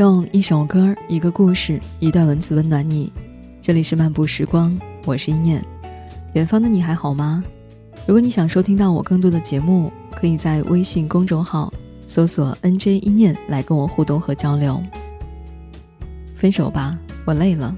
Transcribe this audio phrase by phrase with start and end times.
[0.00, 3.12] 用一首歌、一个故事、一段文字温暖你。
[3.60, 5.62] 这里是漫步时光，我是一念。
[6.32, 7.44] 远方的你还好吗？
[8.06, 11.70] 如果你想收听到我更多的节目，可以在微信公众号
[12.06, 14.82] 搜索 “nj 一念”来跟我互动和交流。
[16.34, 17.76] 分手吧，我累了。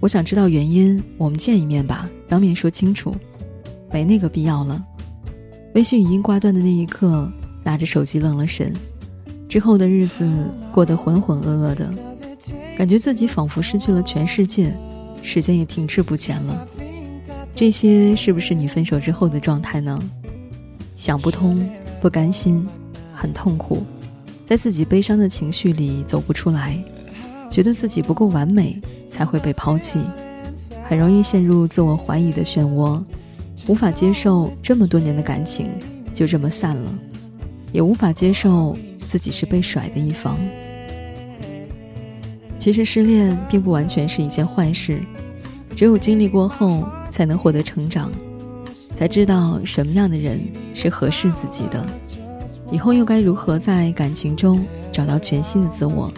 [0.00, 3.16] 我想知道原因，我们见一面吧，当面说清楚。
[3.90, 4.84] 没那个必要了。
[5.74, 7.26] 微信语音挂断的那一刻，
[7.64, 8.70] 拿着手机愣了神。
[9.48, 10.30] 之后的日子
[10.70, 11.90] 过得浑浑噩噩的，
[12.76, 14.72] 感觉自己仿佛失去了全世界，
[15.22, 16.68] 时间也停滞不前了。
[17.54, 19.98] 这些是不是你分手之后的状态呢？
[20.96, 21.66] 想不通，
[22.00, 22.66] 不甘心，
[23.14, 23.82] 很痛苦，
[24.44, 26.78] 在自己悲伤的情绪里走不出来，
[27.50, 29.98] 觉得自己不够完美才会被抛弃，
[30.84, 33.02] 很容易陷入自我怀疑的漩涡，
[33.66, 35.68] 无法接受这么多年的感情
[36.12, 36.98] 就这么散了，
[37.72, 38.76] 也无法接受。
[39.08, 40.38] 自己是被甩的一方。
[42.58, 45.00] 其实失恋并不完全是一件坏事，
[45.74, 48.12] 只有经历过后，才能获得成长，
[48.94, 50.38] 才知道什么样的人
[50.74, 51.86] 是合适自己的，
[52.70, 56.12] 以后又该如何在感情中找到全新的自我。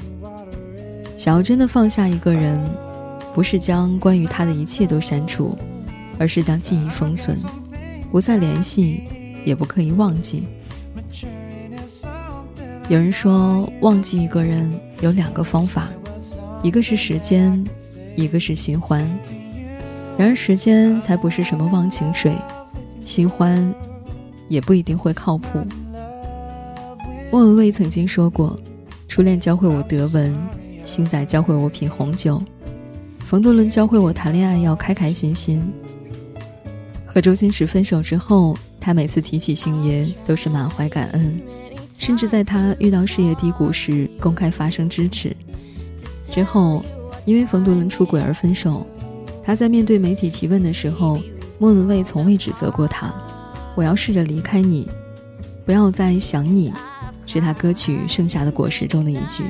[1.17, 2.59] 想要真的放下一个人，
[3.33, 5.57] 不是将关于他的一切都删除，
[6.19, 7.39] 而是将记忆封存，
[8.11, 9.05] 不再联系，
[9.45, 10.43] 也不刻意忘记。
[12.91, 14.69] 有人说，忘记一个人
[15.01, 15.89] 有两个方法，
[16.61, 17.65] 一个是时间，
[18.17, 19.09] 一个是新欢。
[20.19, 22.35] 然而，时间才不是什么忘情水，
[23.05, 23.73] 新欢
[24.49, 25.65] 也不一定会靠谱。
[27.31, 28.59] 莫文蔚曾经说过
[29.07, 30.37] ：“初恋教会我德文，
[30.83, 32.43] 星仔教会我品红酒，
[33.21, 35.63] 冯德伦教会我谈恋爱要开开心心。”
[37.07, 41.41] 和周星驰分手之后，他每次提起星爷，都是满怀感恩。
[42.01, 45.37] 甚至在他遇到事业低谷时，公开发声支持。
[46.31, 46.83] 之后，
[47.27, 48.87] 因为冯德伦出轨而分手。
[49.45, 51.21] 他在面对媒体提问的时候，
[51.59, 53.13] 莫文蔚从未指责过他。
[53.75, 54.89] 我要试着离开你，
[55.67, 56.73] 不要再想你，
[57.27, 59.45] 是他歌曲《剩下的果实》中的一句。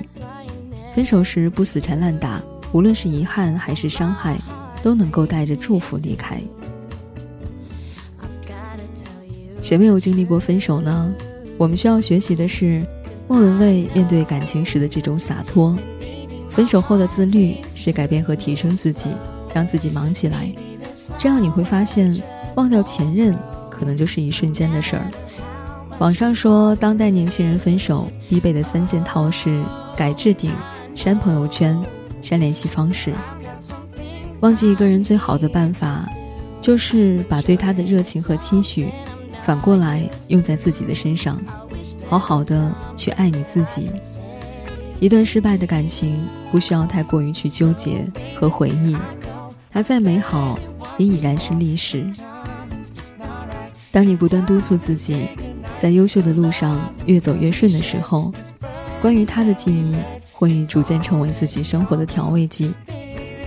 [0.93, 4.37] 分手时不死缠烂打，无论是遗憾还是伤害，
[4.83, 6.41] 都能够带着祝福离开。
[9.63, 11.15] 谁没有经历过分手呢？
[11.61, 12.83] 我们需要学习的是，
[13.29, 15.77] 莫文蔚面对感情时的这种洒脱。
[16.49, 19.11] 分手后的自律是改变和提升自己，
[19.53, 20.51] 让自己忙起来。
[21.19, 22.19] 这样你会发现，
[22.57, 23.37] 忘掉前任
[23.71, 25.07] 可能就是一瞬间的事儿。
[25.99, 29.63] 网上说，当代年轻人分手必备的三件套是：
[29.95, 30.51] 改置顶、
[30.95, 31.79] 删朋友圈、
[32.23, 33.13] 删联系方式。
[34.41, 36.09] 忘记一个人最好的办法，
[36.59, 38.87] 就是把对他的热情和期许。
[39.43, 41.41] 反过来用在自己的身上，
[42.09, 43.91] 好好的去爱你自己。
[45.01, 48.97] 一段失败的感情不需要太过于去纠结和回忆，
[49.71, 50.59] 它再美好
[50.99, 52.07] 也已然是历史。
[53.91, 55.27] 当你不断督促自己
[55.79, 58.31] 在优秀的路上越走越顺的时候，
[59.01, 59.97] 关于他的记忆
[60.33, 62.73] 会逐渐成为自己生活的调味剂，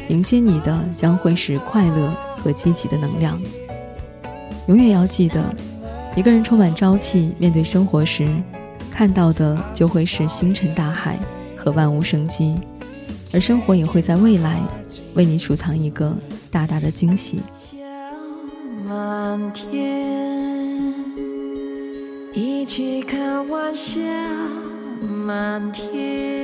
[0.09, 3.39] 迎接你的将会是快乐和积极的能量。
[4.67, 5.55] 永远要记得。
[6.15, 8.27] 一个人充满朝气面对生活时，
[8.91, 11.17] 看到的就会是星辰大海
[11.57, 12.55] 和万物生机，
[13.33, 14.61] 而生活也会在未来
[15.15, 16.15] 为你储藏一个
[16.51, 17.41] 大大的惊喜。
[18.85, 20.93] 满天，
[22.33, 23.99] 一起看晚霞
[25.25, 26.42] 满天。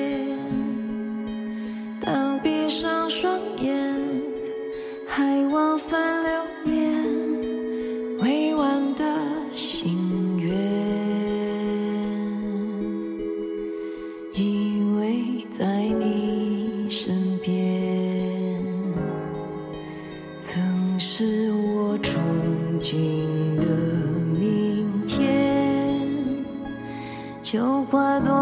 [21.01, 22.19] 是我憧
[22.81, 23.65] 憬的
[24.37, 26.05] 明天
[27.41, 28.33] 就化作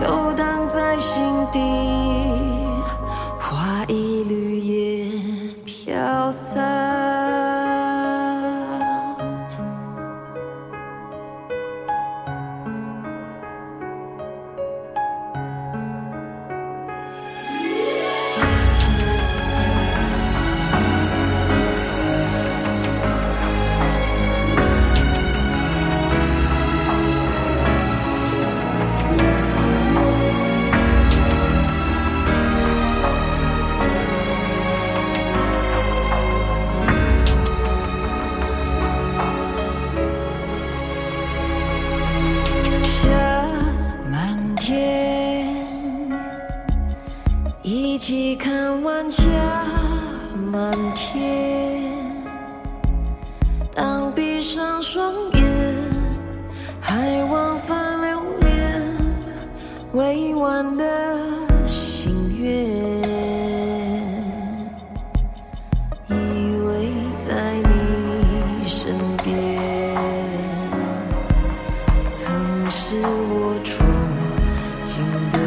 [0.00, 1.22] 流荡在心
[1.52, 2.25] 底。
[48.06, 49.24] 起看晚霞
[50.52, 51.82] 满天。
[53.74, 55.42] 当闭上双眼，
[56.80, 58.80] 还往返流连，
[59.90, 61.18] 未完的
[61.66, 62.48] 心愿。
[66.06, 66.14] 依
[66.62, 66.86] 偎
[67.18, 68.94] 在你身
[69.24, 69.34] 边，
[72.12, 73.84] 曾是我憧
[74.84, 74.94] 憬
[75.32, 75.38] 的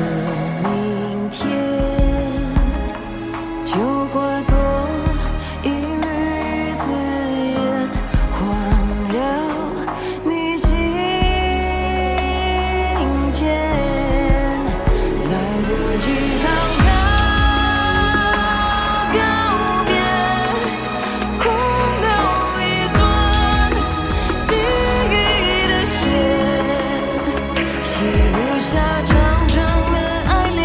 [27.99, 29.13] 系不下长
[29.49, 29.57] 长
[29.91, 29.97] 的
[30.29, 30.63] 爱恋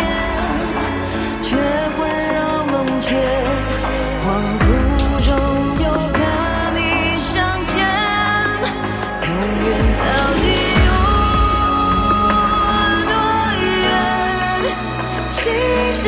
[1.42, 1.56] 却
[1.96, 1.98] 魂
[2.32, 3.10] 绕梦牵。
[4.22, 4.24] 恍
[4.60, 4.62] 惚
[5.26, 5.28] 中
[5.82, 6.16] 又和
[6.76, 6.78] 你
[7.18, 7.34] 相
[7.66, 7.74] 见
[9.26, 9.28] 永
[9.64, 10.02] 远到
[10.38, 10.44] 底
[10.86, 10.88] 有
[13.10, 13.12] 多
[13.58, 14.70] 远。
[15.32, 15.42] 心
[15.92, 16.02] 心